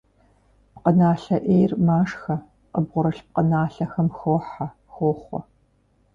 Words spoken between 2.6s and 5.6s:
къыбгъурылъ пкъыналъэхэм хохьэ, хохъуэ.